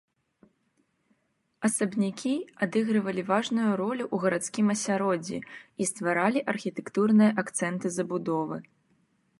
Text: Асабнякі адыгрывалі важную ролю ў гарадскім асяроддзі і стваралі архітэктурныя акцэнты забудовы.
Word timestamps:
Асабнякі 1.69 2.31
адыгрывалі 2.67 3.23
важную 3.31 3.67
ролю 3.83 4.05
ў 4.13 4.25
гарадскім 4.25 4.73
асяроддзі 4.77 5.37
і 5.85 5.89
стваралі 5.93 6.39
архітэктурныя 6.55 7.31
акцэнты 7.45 7.87
забудовы. 8.01 8.57